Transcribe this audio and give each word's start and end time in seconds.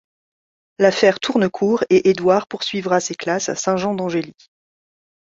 L'affaire 0.79 1.19
tourne 1.19 1.47
court 1.47 1.83
et 1.91 2.09
Édouard 2.09 2.47
poursuivra 2.47 2.99
ses 2.99 3.13
classes 3.13 3.49
à 3.49 3.55
Saint-Jean-d'Angély. 3.55 4.33